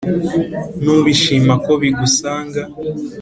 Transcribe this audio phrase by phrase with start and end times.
[0.83, 2.61] nubishima ko bigusanga